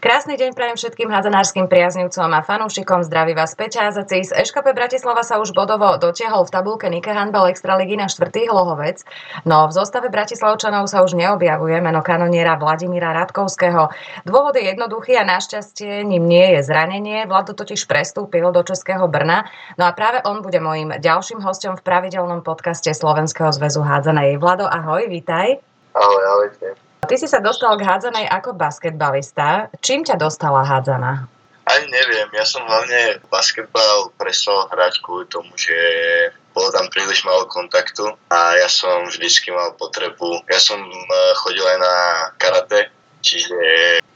[0.00, 3.04] Krásny deň prajem všetkým hádzanárským priaznivcom a fanúšikom.
[3.04, 8.00] Zdraví vás Peťa Z SKP Bratislava sa už bodovo dotiahol v tabulke Nike Handball Extraligy
[8.00, 9.04] na štvrtý hlohovec.
[9.44, 13.92] No v zostave Bratislavčanov sa už neobjavuje meno kanoniera Vladimíra Radkovského.
[14.24, 17.28] Dôvod je jednoduchý a našťastie ním nie je zranenie.
[17.28, 19.52] Vlado totiž prestúpil do Českého Brna.
[19.76, 24.40] No a práve on bude mojím ďalším hostom v pravidelnom podcaste Slovenského zväzu hádzanej.
[24.40, 25.60] Vlado, ahoj, vítaj.
[25.92, 26.89] Ahoj, ahojte.
[27.00, 29.72] Ty si sa dostal k hádzanej ako basketbalista.
[29.80, 31.24] Čím ťa dostala hádzana?
[31.70, 35.76] Ani neviem, ja som hlavne basketbal prestal hrať kvôli tomu, že
[36.50, 41.62] bolo tam príliš málo kontaktu a ja som vždycky mal potrebu, ja som e, chodil
[41.62, 41.94] aj na
[42.42, 42.90] karate,
[43.22, 43.54] čiže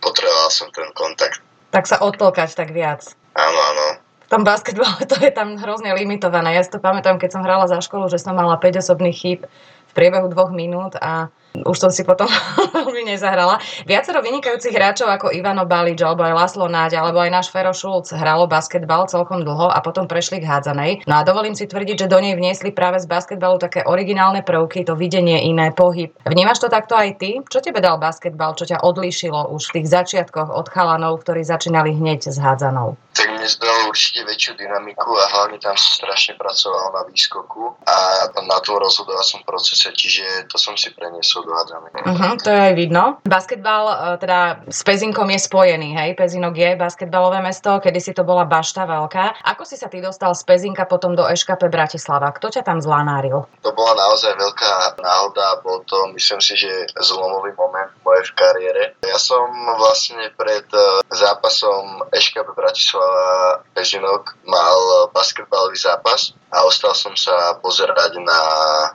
[0.03, 1.39] potreboval som ten kontakt.
[1.71, 3.07] Tak sa odtlkať tak viac.
[3.39, 3.87] Áno, áno.
[4.27, 6.59] V tom basketbale to je tam hrozne limitované.
[6.59, 9.41] Ja si to pamätám, keď som hrala za školu, že som mala 5 osobných chýb
[9.89, 11.31] v priebehu dvoch minút a
[11.63, 12.27] už som si potom
[12.75, 13.63] veľmi nezahrala.
[13.87, 18.11] Viacero vynikajúcich hráčov ako Ivano Balič, alebo aj Laslo Náď, alebo aj náš Fero Šulc
[18.11, 21.07] hralo basketbal celkom dlho a potom prešli k hádzanej.
[21.07, 24.83] No a dovolím si tvrdiť, že do nej vniesli práve z basketbalu také originálne prvky,
[24.83, 26.11] to videnie iné, pohyb.
[26.27, 27.39] Vnímaš to takto aj ty?
[27.47, 31.95] Čo tebe dal basketbal, čo ťa odlíšilo už v tých začiatkoch od chalanov, ktorí začínali
[31.95, 32.99] hneď s hádzanou?
[33.15, 38.59] Tak mne zdalo určite väčšiu dynamiku a hlavne tam strašne pracoval na výskoku a na
[38.59, 41.87] tom rozhodovacom procese, čiže to som si preniesol odvádzame.
[41.93, 43.21] Uh-huh, to je aj vidno.
[43.29, 46.11] Basketbal e, teda s Pezinkom je spojený, hej?
[46.17, 49.45] Pezinok je basketbalové mesto, kedy si to bola bašta veľká.
[49.55, 52.33] Ako si sa ty dostal z Pezinka potom do EŠKP Bratislava?
[52.33, 53.45] Kto ťa tam zlanáril?
[53.61, 58.83] To bola naozaj veľká náhoda, bol to, myslím si, že zlomový moment mojej v kariére.
[59.05, 59.45] Ja som
[59.77, 68.23] vlastne pred e, zápasom EŠKP Bratislava Pezinok mal basketbalový zápas a ostal som sa pozerať
[68.23, 68.41] na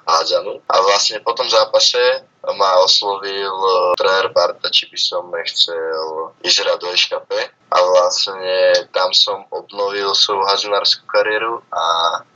[0.08, 0.64] hádzanu.
[0.72, 2.00] A vlastne po tom zápase
[2.56, 7.32] ma oslovil e, tréner Barta, či by som nechcel ísť do EŠKP
[7.70, 11.86] a vlastne tam som obnovil svoju hazunárskú kariéru a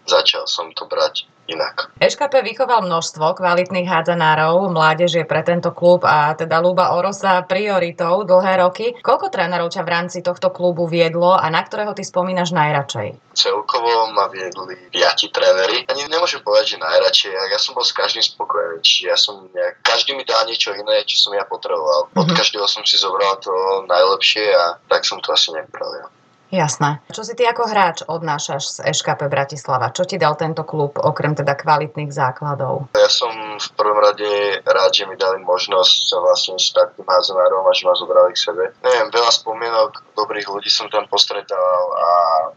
[0.06, 1.92] začal som to brať inak.
[2.00, 8.24] EŠKP vychoval množstvo kvalitných hádzanárov, mládež je pre tento klub a teda Luba Orosa prioritou
[8.24, 8.96] dlhé roky.
[9.04, 13.36] Koľko trénerov ťa v rámci tohto klubu viedlo a na ktorého ty spomínaš najradšej?
[13.36, 15.84] Celkovo ma viedli piati tréneri.
[15.92, 17.32] Ani nemôžem povedať, že najradšej.
[17.36, 18.80] Ja som bol s každým spokojný.
[18.80, 22.08] Čiže ja som nejak, každý mi dá niečo iné, čo som ja potreboval.
[22.14, 22.38] Od mm-hmm.
[22.40, 23.52] každého som si zobral to
[23.90, 26.08] najlepšie a tak som to asi nejak pravil.
[26.54, 27.02] Jasné.
[27.10, 29.90] Čo si ty ako hráč odnášaš z EŠKP Bratislava?
[29.90, 32.94] Čo ti dal tento klub, okrem teda kvalitných základov?
[32.94, 37.66] Ja som v prvom rade rád, že mi dali možnosť sa vlastne s takým házenárom
[37.66, 38.70] a že ma zobrali k sebe.
[38.86, 42.10] Neviem, veľa spomienok, dobrých ľudí som tam postretával a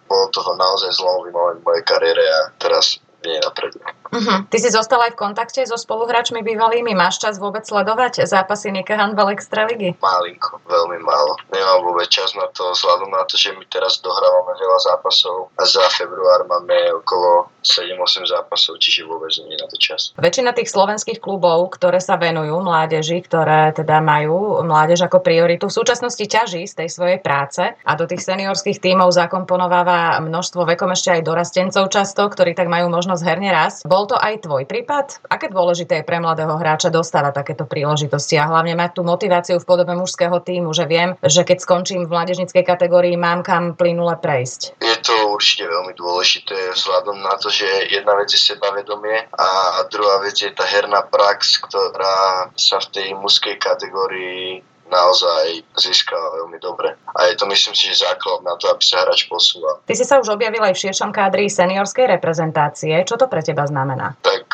[0.05, 3.81] bol toho naozaj zlomový moment v mojej kariére a teraz nie napredu.
[4.11, 4.47] Uh-huh.
[4.47, 6.95] Ty si zostal aj v kontakte so spoluhráčmi bývalými.
[6.95, 9.99] Máš čas vôbec sledovať zápasy Nike Handball Extraligy?
[9.99, 11.39] Malinko, veľmi málo.
[11.51, 15.63] Nemám vôbec čas na to, vzhľadom na to, že my teraz dohrávame veľa zápasov a
[15.67, 20.15] za február máme okolo 7-8 zápasov, čiže vôbec nie je na to čas.
[20.15, 25.79] Väčšina tých slovenských klubov, ktoré sa venujú mládeži, ktoré teda majú mládež ako prioritu, v
[25.83, 31.19] súčasnosti ťaží z tej svojej práce a do tých seniorských tímov zakomponováva množstvo vekom ešte
[31.19, 33.79] aj dorastencov často, ktorí tak majú možnosť herne rásť.
[33.97, 35.25] Bol to aj tvoj prípad?
[35.33, 39.65] Aké dôležité je pre mladého hráča dostávať takéto príležitosti a hlavne mať tú motiváciu v
[39.65, 44.77] podobe mužského týmu, že viem, že keď skončím v mládežnickej kategórii, mám kam plynule prejsť?
[44.85, 49.49] Je to určite veľmi dôležité vzhľadom na to, že jedna vec je sebavedomie a
[49.89, 56.59] druhá vec je tá herná prax, ktorá sa v tej mužskej kategórii naozaj získal veľmi
[56.63, 56.95] dobre.
[57.17, 59.83] A je to myslím si, že základ na to, aby sa hráč posúval.
[59.85, 62.95] Ty si sa už objavil aj v širšom kádri seniorskej reprezentácie.
[63.03, 64.15] Čo to pre teba znamená?
[64.23, 64.46] Tak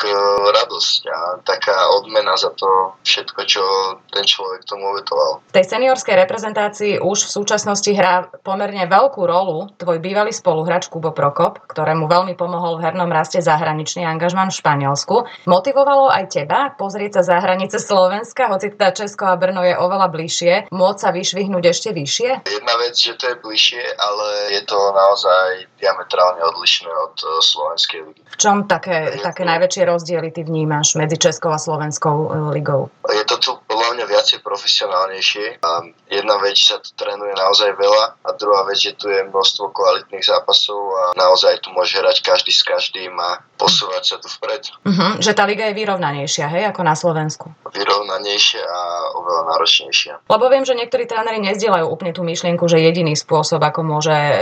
[0.53, 3.63] radosť a taká odmena za to všetko, čo
[4.11, 5.39] ten človek tomu obetoval.
[5.51, 11.15] V tej seniorskej reprezentácii už v súčasnosti hrá pomerne veľkú rolu tvoj bývalý spoluhráč Kubo
[11.15, 15.15] Prokop, ktorému veľmi pomohol v hernom raste zahraničný angažman v Španielsku.
[15.47, 20.07] Motivovalo aj teba pozrieť sa za hranice Slovenska, hoci teda Česko a Brno je oveľa
[20.09, 22.29] bližšie môcť sa vyšvihnúť ešte vyššie?
[22.49, 27.99] Jedna vec, že to je bližšie, ale je to naozaj diametrálne odlišné od uh, Slovenskej
[28.07, 28.21] ligy.
[28.23, 32.89] V čom také, také najväčšie rozdiely ty vnímaš medzi Českou a Slovenskou uh, ligou?
[33.13, 35.65] Je to tu podľa mňa viacej profesionálnejšie.
[35.65, 39.25] A jedna vec, že sa tu trénuje naozaj veľa a druhá vec, že tu je
[39.25, 44.29] množstvo kvalitných zápasov a naozaj tu môže hrať každý s každým a posúvať sa tu
[44.29, 44.69] vpred.
[44.85, 47.49] Uh-huh, že tá liga je vyrovnanejšia, hej, ako na Slovensku.
[47.73, 48.81] Vyrovnanejšia a
[49.17, 50.13] oveľa náročnejšia.
[50.29, 54.35] Lebo viem, že niektorí tréneri nezdielajú úplne tú myšlienku, že jediný spôsob, ako môže e,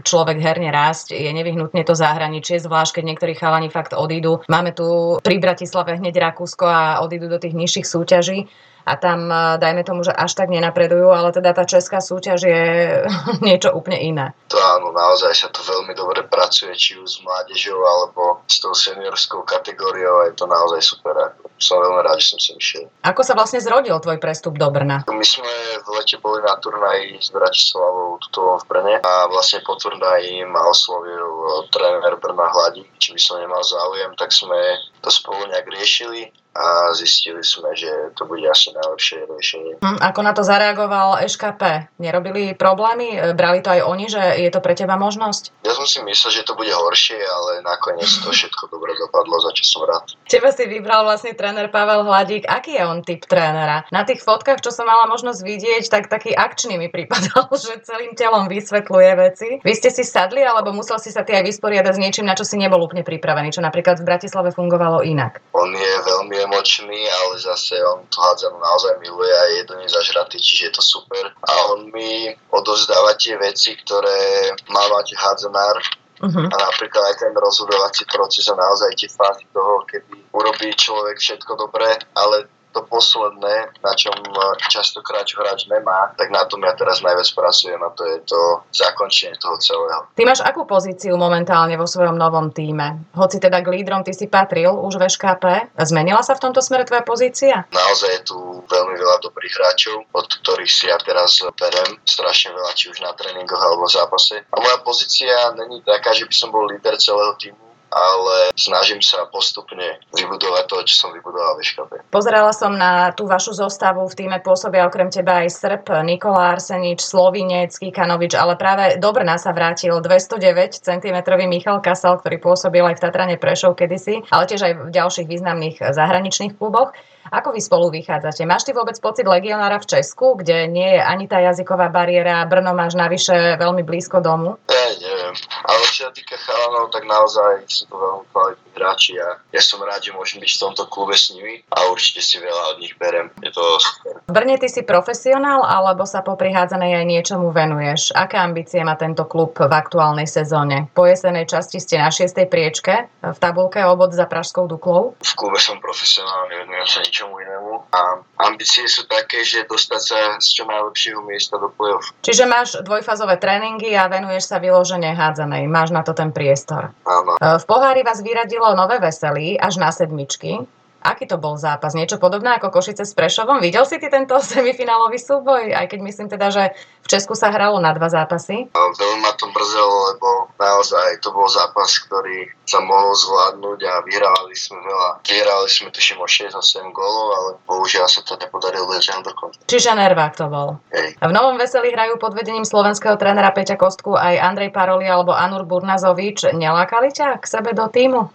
[0.00, 4.40] človek herne rásť, je nevyhnutne to zahraničie, zvlášť keď niektorí chalani fakt odídu.
[4.48, 8.48] Máme tu pri Bratislave hneď Rakúsko a odídu do tých nižších súťaží
[8.88, 12.62] a tam, e, dajme tomu, že až tak nenapredujú, ale teda tá česká súťaž je
[13.46, 14.26] niečo úplne iné.
[14.48, 18.72] To áno, naozaj sa to veľmi dobre pracuje, či už s mládežou alebo s tou
[18.72, 21.36] seniorskou kategóriou, je to naozaj super.
[21.58, 22.86] Som veľmi rád, že som si išiel.
[23.02, 25.02] Ako sa vlastne zrodil tvoj prestup do Brna?
[25.10, 25.50] My sme
[25.82, 30.62] v lete boli na turnaji s Bratislavou tuto v Brne a vlastne po turnaji ma
[30.70, 36.30] oslovil tréner Brna Hladík, či by som nemal záujem, tak sme to spolu nejak riešili
[36.58, 39.72] a zistili sme, že to bude asi najlepšie riešenie.
[39.78, 41.94] Hm, ako na to zareagoval SKP?
[42.02, 43.30] Nerobili problémy?
[43.38, 45.54] Brali to aj oni, že je to pre teba možnosť?
[45.62, 49.54] Ja som si myslel, že to bude horšie, ale nakoniec to všetko dobre dopadlo, za
[49.54, 50.18] čo som rád.
[50.26, 52.50] Teba si vybral vlastne tréner Pavel Hladík.
[52.50, 53.86] Aký je on typ trénera?
[53.94, 58.18] Na tých fotkách, čo som mala možnosť vidieť, tak taký akčný mi pripadal, že celým
[58.18, 59.48] telom vysvetľuje veci.
[59.62, 62.42] Vy ste si sadli, alebo musel si sa ty aj vysporiadať s niečím, na čo
[62.42, 65.38] si nebol úplne pripravený, čo napríklad v Bratislave fungovalo inak?
[65.54, 69.86] On je veľmi emočný, ale zase on to hádzanú naozaj miluje a je do nej
[69.92, 71.28] zažratý, čiže je to super.
[71.44, 75.76] A on mi odovzdáva tie veci, ktoré má mať hádzanár
[76.18, 76.50] Uh-huh.
[76.50, 81.54] A napríklad aj ten rozhodovací proces a naozaj tie fázy toho, kedy urobí človek všetko
[81.54, 87.00] dobré, ale to posledné, na čom e, častokrát hráč nemá, tak na tom ja teraz
[87.00, 88.40] najviac pracujem a to je to
[88.72, 90.00] zakončenie toho celého.
[90.14, 93.08] Ty máš akú pozíciu momentálne vo svojom novom týme?
[93.16, 95.44] Hoci teda k lídrom ty si patril už v ŠKP,
[95.84, 97.64] zmenila sa v tomto smere tvoja pozícia?
[97.72, 98.36] Naozaj je tu
[98.68, 103.12] veľmi veľa dobrých hráčov, od ktorých si ja teraz berem strašne veľa, či už na
[103.16, 104.44] tréningoch alebo v zápase.
[104.52, 109.24] A moja pozícia není taká, že by som bol líder celého týmu, ale snažím sa
[109.28, 111.96] postupne vybudovať to, čo som vybudoval v škape.
[112.12, 117.00] Pozerala som na tú vašu zostavu, v týme pôsobia okrem teba aj Srb, Nikola Arsenič,
[117.00, 121.18] Slovinec, Kikanovič, ale práve do Brna sa vrátil 209 cm
[121.48, 125.76] Michal Kasal, ktorý pôsobil aj v Tatrane Prešov kedysi, ale tiež aj v ďalších významných
[125.92, 126.92] zahraničných kluboch.
[127.28, 128.48] Ako vy spolu vychádzate?
[128.48, 132.72] Máš ty vôbec pocit legionára v Česku, kde nie je ani tá jazyková bariéra, Brno
[132.72, 134.56] máš navyše veľmi blízko domu?
[134.72, 135.34] Ja neviem,
[135.68, 139.82] ale čo sa týka chalanov, tak naozaj sú to veľmi kvalitní hráči a ja som
[139.82, 142.94] rád, že môžem byť v tomto klube s nimi a určite si veľa od nich
[142.96, 143.28] berem.
[143.42, 144.22] Je to super.
[144.30, 148.14] Brne ty si profesionál alebo sa po prihádzanej aj niečomu venuješ?
[148.14, 150.86] Aké ambície má tento klub v aktuálnej sezóne?
[150.94, 155.18] Po jesenej časti ste na šiestej priečke v tabulke obod za Pražskou Duklou?
[155.18, 157.72] V klube som profesionál, nevenujem sa nič ničomu inému.
[157.90, 162.14] A ambície sú také, že dostať sa z čo najlepšieho miesta do play-off.
[162.22, 165.66] Čiže máš dvojfázové tréningy a venuješ sa vyložene hádzanej.
[165.66, 166.94] Máš na to ten priestor.
[167.02, 167.34] Áno.
[167.42, 170.62] V pohári vás vyradilo nové veselí až na sedmičky.
[171.08, 171.96] Aký to bol zápas?
[171.96, 173.64] Niečo podobné ako Košice s Prešovom?
[173.64, 175.72] Videl si ty tento semifinálový súboj?
[175.72, 178.68] Aj keď myslím teda, že v Česku sa hralo na dva zápasy.
[178.76, 180.28] Veľmi ma to mrzelo, lebo
[180.60, 185.24] naozaj to bol zápas, ktorý sa mohol zvládnuť a vyhrávali sme veľa.
[185.24, 189.56] Vyhrávali sme tuším o 6-8 gólov, ale bohužiaľ sa to nepodarilo dotiahnuť do konca.
[189.64, 190.76] Čiže nervák to bol.
[190.92, 191.16] Hej.
[191.16, 195.64] V Novom Veseli hrajú pod vedením slovenského trénera Peťa Kostku aj Andrej Paroli alebo Anur
[195.64, 196.52] Burnazovič.
[196.52, 198.28] Nelákali ťa k sebe do týmu?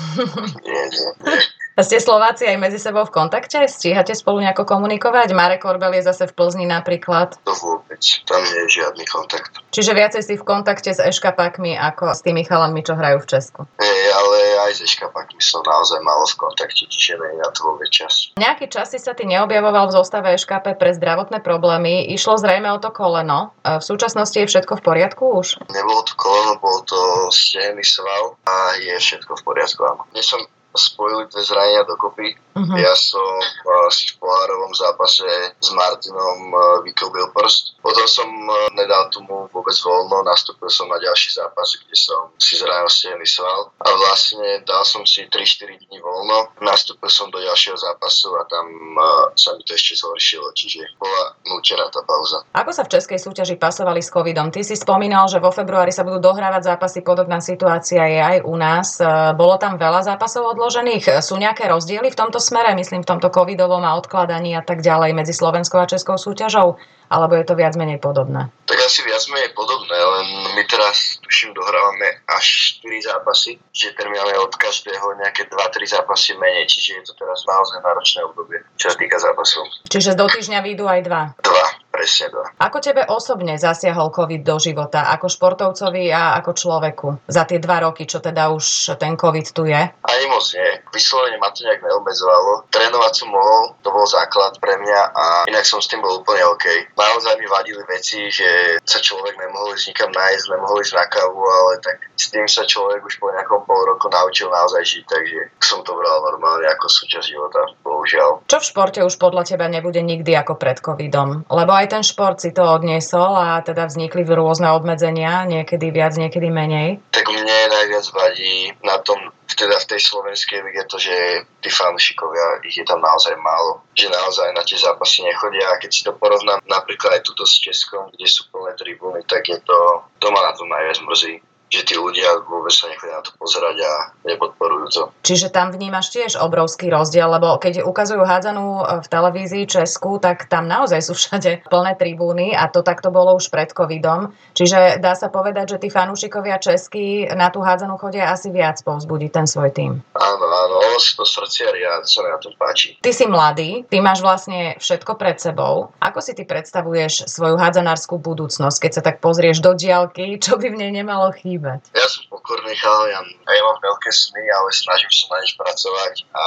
[0.68, 1.59] nie, nie, nie.
[1.80, 3.64] Ste Slováci aj medzi sebou v kontakte?
[3.64, 5.32] Stíhate spolu nejako komunikovať?
[5.32, 7.40] Marek Korbel je zase v Plzni napríklad.
[7.40, 8.04] To vôbec.
[8.28, 9.64] Tam nie je žiadny kontakt.
[9.72, 13.60] Čiže viacej si v kontakte s eškapákmi ako s tými chalami, čo hrajú v Česku.
[13.80, 14.36] Hey, ale
[14.68, 18.36] aj s eškapákmi som naozaj malo v kontakte, čiže nie na to vôbec čas.
[18.36, 22.12] Nejaký čas si sa ty neobjavoval v zostave eškape pre zdravotné problémy.
[22.12, 23.56] Išlo zrejme o to koleno.
[23.64, 25.64] V súčasnosti je všetko v poriadku už?
[25.72, 29.80] Nebolo to koleno, bol to stehenný sval a je všetko v poriadku.
[29.88, 30.04] Áno.
[30.12, 30.44] Nie som
[30.76, 32.34] spojili dve zranenia dokopy.
[32.60, 32.78] Uh-huh.
[32.78, 35.26] Ja som uh, si v pohárovom zápase
[35.58, 37.76] s Martinom uh, vyklbil prst.
[37.82, 42.54] Potom som uh, nedal tomu vôbec voľno, nastúpil som na ďalší zápas, kde som si
[42.54, 46.54] zranil stený sval a vlastne dal som si 3-4 dní voľno.
[46.62, 51.34] Nastúpil som do ďalšieho zápasu a tam uh, sa mi to ešte zhoršilo, čiže bola
[51.50, 52.46] nútená tá pauza.
[52.54, 54.54] Ako sa v českej súťaži pasovali s covidom?
[54.54, 58.54] Ty si spomínal, že vo februári sa budú dohrávať zápasy, podobná situácia je aj u
[58.54, 59.02] nás.
[59.34, 61.24] Bolo tam veľa zápasov od odložených.
[61.24, 65.14] Sú nejaké rozdiely v tomto smere, myslím v tomto covidovom a odkladaní a tak ďalej
[65.14, 66.74] medzi slovenskou a českou súťažou?
[67.10, 68.54] Alebo je to viac menej podobné?
[68.70, 74.34] Tak asi viac menej podobné, len my teraz tuším dohrávame až 4 zápasy, že máme
[74.38, 78.96] od každého nejaké 2-3 zápasy menej, čiže je to teraz naozaj náročné obdobie, čo sa
[78.98, 79.66] týka zápasov.
[79.90, 81.22] Čiže do týždňa vyjdú aj dva?
[81.42, 81.59] Dva,
[82.00, 82.44] presne dva.
[82.56, 87.84] Ako tebe osobne zasiahol COVID do života, ako športovcovi a ako človeku za tie dva
[87.84, 89.76] roky, čo teda už ten COVID tu je?
[89.76, 90.80] Ani moc nie.
[90.96, 92.64] Vyslovene ma to nejak neobmedzovalo.
[92.72, 96.40] Trénovať som mohol, to bol základ pre mňa a inak som s tým bol úplne
[96.48, 96.96] OK.
[96.96, 101.42] Naozaj mi vadili veci, že sa človek nemohol ísť nikam nájsť, nemohol ísť na kávu,
[101.44, 105.40] ale tak s tým sa človek už po nejakom pol roku naučil naozaj žiť, takže
[105.60, 107.60] som to bral normálne ako súčasť života.
[107.84, 108.48] Bohužiaľ.
[108.48, 111.44] Čo v športe už podľa teba nebude nikdy ako pred covidom?
[111.50, 116.46] Lebo aj ten šport si to odniesol a teda vznikli rôzne obmedzenia, niekedy viac, niekedy
[116.46, 117.02] menej.
[117.10, 119.18] Tak mne najviac vadí na tom,
[119.50, 123.82] teda v tej slovenskej lige to, že tí fanúšikovia, ich je tam naozaj málo.
[123.98, 127.58] Že naozaj na tie zápasy nechodia a keď si to porovnám napríklad aj túto s
[127.58, 131.86] Českom, kde sú plné tribúny, tak je to, to ma na to najviac mrzí že
[131.86, 133.92] tí ľudia vôbec sa nechodia na to pozerať a
[134.26, 135.02] nepodporujú to.
[135.22, 140.50] Čiže tam vnímaš tiež obrovský rozdiel, lebo keď ukazujú hádzanú e, v televízii Česku, tak
[140.50, 144.34] tam naozaj sú všade plné tribúny a to takto bolo už pred covidom.
[144.58, 149.30] Čiže dá sa povedať, že tí fanúšikovia českí na tú hádzanú chodia asi viac povzbudiť
[149.30, 150.02] ten svoj tým.
[150.18, 152.98] Áno, áno, ono sú to srdciari a sa na tom páči.
[152.98, 155.94] Ty si mladý, ty máš vlastne všetko pred sebou.
[156.02, 160.66] Ako si ty predstavuješ svoju hádzanárskú budúcnosť, keď sa tak pozrieš do diálky, čo by
[160.74, 161.59] v nej nemalo chýbať?
[161.60, 161.80] Chýbať?
[161.92, 166.14] Ja som pokorný chaljan a ja mám veľké sny, ale snažím sa na nich pracovať
[166.32, 166.44] a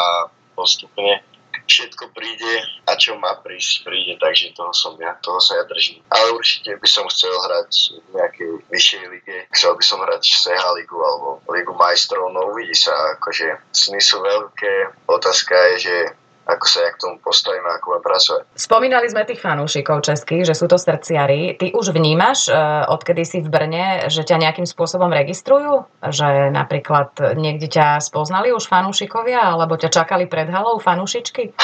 [0.58, 1.22] postupne
[1.64, 6.04] všetko príde a čo má prísť, príde, takže toho som ja, toho sa ja držím.
[6.12, 7.72] Ale určite by som chcel hrať
[8.04, 12.76] v nejakej vyššej lige, chcel by som hrať CH ligu alebo ligu majstrov, no uvidí
[12.76, 15.96] sa, akože sny sú veľké, otázka je, že
[16.44, 18.42] ako sa ja k tomu postavím a ako budem pracovať.
[18.60, 21.56] Spomínali sme tých fanúšikov českých, že sú to srdciari.
[21.56, 22.54] Ty už vnímaš, e,
[22.92, 25.88] odkedy si v Brne, že ťa nejakým spôsobom registrujú?
[26.04, 31.56] Že napríklad niekde ťa spoznali už fanúšikovia, alebo ťa čakali pred halou fanúšičky?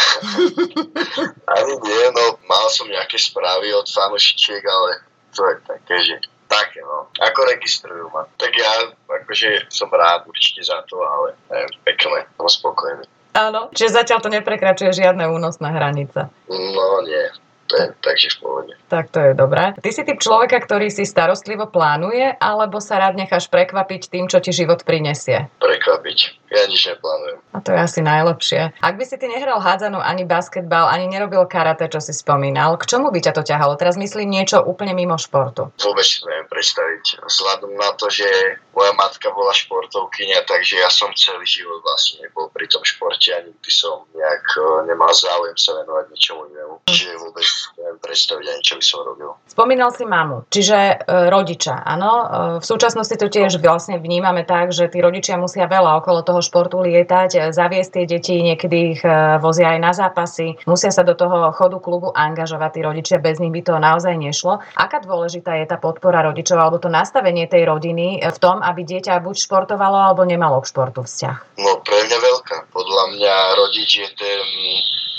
[1.60, 5.04] Ani nie, no mal som nejaké správy od fanúšičiek, ale
[5.36, 6.16] to je také, že
[6.50, 7.12] také, no.
[7.22, 8.26] Ako registrujú ma.
[8.40, 13.06] Tak ja akože som rád určite za to, ale neviem, pekné, som spokojný.
[13.34, 13.70] Áno.
[13.72, 16.30] Čiže zatiaľ to neprekračuje žiadne únosné hranice.
[16.50, 17.26] No nie,
[17.70, 18.74] to je takže v pohode.
[18.90, 19.78] Tak to je dobré.
[19.78, 24.42] Ty si typ človeka, ktorý si starostlivo plánuje, alebo sa rád necháš prekvapiť tým, čo
[24.42, 25.46] ti život prinesie?
[25.62, 26.50] Prekvapiť.
[26.50, 27.38] Ja nič neplánujem.
[27.54, 28.74] A to je asi najlepšie.
[28.82, 32.90] Ak by si ty nehral hádzanú ani basketbal, ani nerobil karate, čo si spomínal, k
[32.90, 33.78] čomu by ťa to ťahalo?
[33.78, 35.70] Teraz myslím niečo úplne mimo športu.
[35.78, 37.22] Vôbec si neviem predstaviť.
[37.22, 38.26] Vzhľadom na to, že
[38.74, 43.46] moja matka bola športovkynia, takže ja som celý život vlastne nebol pri tom športe a
[43.46, 46.76] nikdy som nejak e, nemal záujem sa venovať ničomu inému.
[46.90, 47.46] Čiže vôbec
[47.80, 49.32] uh, predstaviť ani čo by som robil.
[49.46, 50.96] Spomínal si mamu, čiže e,
[51.30, 52.12] rodiča, áno.
[52.12, 52.26] E,
[52.60, 56.80] v súčasnosti to tiež vlastne vnímame tak, že tí rodičia musia veľa okolo toho športu
[56.80, 61.14] lietať, e, zaviesť tie deti, niekedy ich e, vozia aj na zápasy, musia sa do
[61.14, 64.64] toho chodu klubu angažovať, tí rodičia, bez nich by to naozaj nešlo.
[64.80, 68.88] Aká dôležitá je tá podpora rodičov alebo to nastavenie tej rodiny e, v tom, aby
[68.88, 71.60] dieťa buď športovalo alebo nemalo k športu vzťah?
[71.60, 72.58] No pre mňa veľká.
[72.72, 74.40] Podľa mňa rodič je ten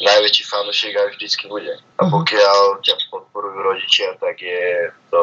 [0.00, 1.76] najväčší fanúšik aj vždycky bude.
[2.00, 2.10] A mhm.
[2.10, 5.18] pokiaľ ťa podporujú rodičia, tak je to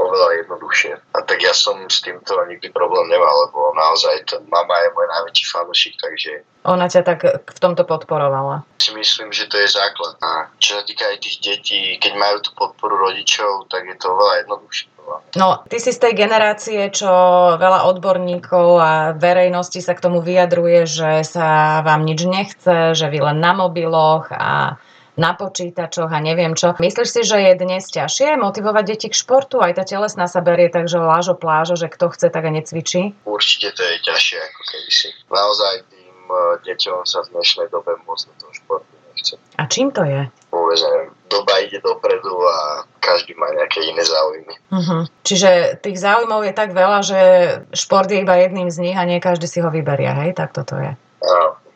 [0.00, 0.96] oveľa jednoduchšie.
[1.12, 5.06] A tak ja som s týmto nikdy problém nemal, lebo naozaj to mama je môj
[5.12, 6.32] najväčší fanúšik, takže...
[6.64, 8.64] Ona ťa tak v tomto podporovala?
[8.80, 10.18] Si myslím, že to je základ.
[10.24, 14.10] A čo sa týka aj tých detí, keď majú tú podporu rodičov, tak je to
[14.10, 14.96] oveľa jednoduchšie.
[15.38, 17.06] No, ty si z tej generácie, čo
[17.54, 23.22] veľa odborníkov a verejnosti sa k tomu vyjadruje, že sa vám nič nechce, že vy
[23.22, 24.82] len na mobiloch a
[25.16, 26.76] na počítačoch a neviem čo.
[26.76, 29.64] Myslíš si, že je dnes ťažšie motivovať deti k športu?
[29.64, 33.16] Aj tá telesná sa berie tak, že lážo plážo, že kto chce, tak a necvičí?
[33.24, 35.08] Určite to je ťažšie ako kedysi.
[35.32, 39.34] Naozaj tým e, deťom sa v dnešnej dobe moc do toho športu nechce.
[39.56, 40.28] A čím to je?
[40.52, 41.10] Vôbec neviem.
[41.26, 44.54] Doba ide dopredu a každý má nejaké iné záujmy.
[44.70, 45.02] Uh-huh.
[45.26, 47.20] Čiže tých záujmov je tak veľa, že
[47.74, 50.38] šport je iba jedným z nich a nie každý si ho vyberia, hej?
[50.38, 50.94] Tak toto je.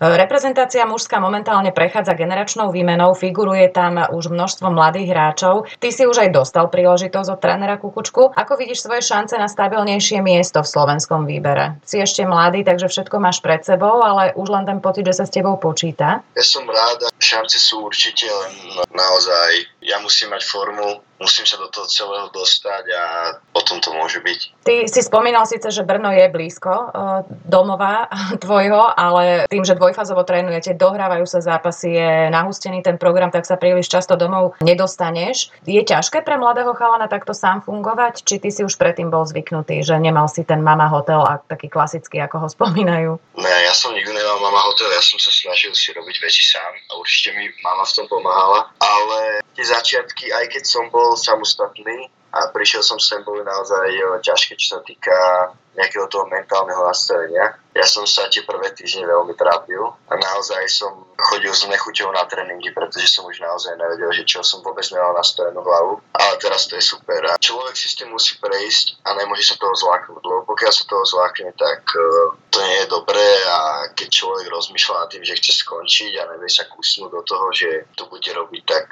[0.01, 5.69] Reprezentácia mužská momentálne prechádza generačnou výmenou, figuruje tam už množstvo mladých hráčov.
[5.77, 8.33] Ty si už aj dostal príležitosť od trénera Kukučku.
[8.33, 11.77] Ako vidíš svoje šance na stabilnejšie miesto v slovenskom výbere?
[11.85, 15.29] Si ešte mladý, takže všetko máš pred sebou, ale už len ten pocit, že sa
[15.29, 16.25] s tebou počíta?
[16.33, 21.69] Ja som rád šance sú určite len naozaj ja musím mať formu, musím sa do
[21.69, 23.05] toho celého dostať a
[23.53, 24.41] potom to môže byť.
[24.65, 28.09] Ty si spomínal síce, že Brno je blízko uh, domova
[28.45, 33.61] tvojho, ale tým, že dvojfazovo trénujete, dohrávajú sa zápasy, je nahustený ten program, tak sa
[33.61, 35.53] príliš často domov nedostaneš.
[35.69, 38.25] Je ťažké pre mladého chalana takto sám fungovať?
[38.25, 41.69] Či ty si už predtým bol zvyknutý, že nemal si ten mama hotel a taký
[41.69, 43.13] klasický, ako ho spomínajú?
[43.37, 46.73] Ne, ja som nikdy nemal mama hotel, ja som sa snažil si robiť veci sám
[46.89, 52.11] a určite mi mama v tom pomáhala, ale tie začiatky, aj keď som bol samostatný
[52.31, 57.55] a prišiel som sem, boli naozaj eh, ťažké, čo sa týka nejakého toho mentálneho nastavenia.
[57.73, 59.79] Ja som sa tie prvé týždne veľmi trápil
[60.11, 64.43] a naozaj som chodil s nechuťou na tréningy, pretože som už naozaj nevedel, že čo
[64.43, 66.03] som vôbec nemal nastavenú hlavu.
[66.11, 67.23] Ale teraz to je super.
[67.31, 70.85] A človek si s tým musí prejsť a nemôže sa toho zláknuť, lebo pokiaľ sa
[70.91, 73.59] toho zlákne, tak uh, to nie je dobré a
[73.95, 77.87] keď človek rozmýšľa nad tým, že chce skončiť a nevie sa kusnúť do toho, že
[77.95, 78.87] to bude robiť, tak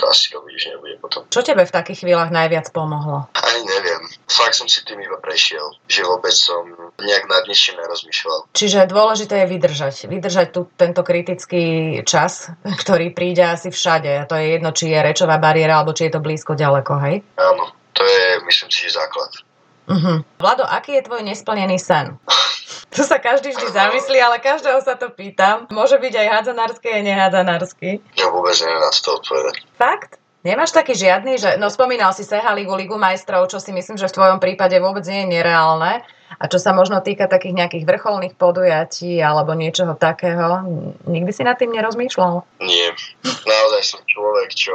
[0.00, 1.28] to asi už nebude potom.
[1.28, 3.28] Čo tebe v takých chvíľach najviac pomohlo?
[3.36, 4.00] Ani neviem.
[4.24, 6.64] Fakt som si tým iba prešiel, že vôbec som
[6.96, 8.48] nejak nad ničím nerozmýšľal.
[8.56, 9.94] Čiže dôležité je vydržať.
[10.08, 14.24] Vydržať tu tento kritický čas, ktorý príde asi všade.
[14.24, 17.20] A to je jedno, či je rečová bariéra, alebo či je to blízko, ďaleko, hej?
[17.36, 19.30] Áno, to je, myslím si, že základ.
[19.90, 20.22] Uh-huh.
[20.38, 22.16] Vlado, aký je tvoj nesplnený sen?
[22.90, 25.70] Tu sa každý vždy zamyslí, ale každého sa to pýtam.
[25.70, 27.90] Môže byť aj hádzanársky, aj nehádzanársky.
[28.18, 29.62] Ja vôbec neviem na to odpovedať.
[29.78, 30.18] Fakt?
[30.42, 31.60] Nemáš taký žiadny, že...
[31.60, 35.04] No spomínal si Seha Ligu, Ligu majstrov, čo si myslím, že v tvojom prípade vôbec
[35.04, 36.02] nie je nereálne.
[36.38, 40.62] A čo sa možno týka takých nejakých vrcholných podujatí alebo niečoho takého,
[41.08, 42.46] nikdy si nad tým nerozmýšľal?
[42.62, 42.94] Nie.
[43.24, 44.74] Naozaj som človek, čo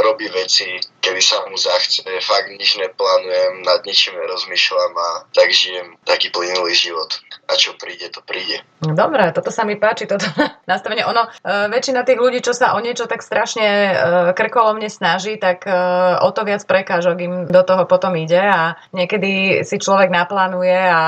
[0.00, 2.00] robí veci, kedy sa mu zachce.
[2.24, 7.20] Fakt nič neplánujem, nad ničím nerozmýšľam a tak žijem taký plynulý život.
[7.50, 8.64] A čo príde, to príde.
[8.80, 10.24] Dobré, toto sa mi páči, toto
[10.70, 11.04] nastavenie.
[11.04, 13.92] Ono, e, väčšina tých ľudí, čo sa o niečo tak strašne e,
[14.32, 15.74] krkolomne snaží, tak e,
[16.22, 21.00] o to viac prekážok im do toho potom ide a niekedy si človek naplánuje a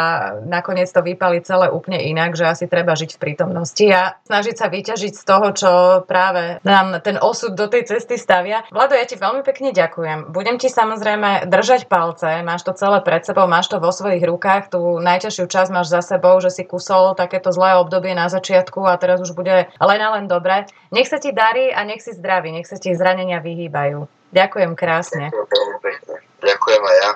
[0.48, 4.72] nakoniec to vypali celé úplne inak, že asi treba žiť v prítomnosti a snažiť sa
[4.72, 5.70] vyťažiť z toho, čo
[6.08, 8.64] práve nám ten osud do tej cesty stavia.
[8.72, 10.32] Vlado, ja ti veľmi pekne ďakujem.
[10.32, 14.72] Budem ti samozrejme držať palce, máš to celé pred sebou, máš to vo svojich rukách,
[14.72, 18.96] tú najťažšiu časť máš za sebou, že si kusol takéto zlé obdobie na začiatku a
[18.96, 20.64] teraz už bude len a len dobre.
[20.88, 24.08] Nech sa ti darí a nech si zdravý, nech sa ti zranenia vyhýbajú.
[24.34, 25.30] Ďakujem krásne.
[25.30, 27.10] Ďakujem, Ďakujem aj ja.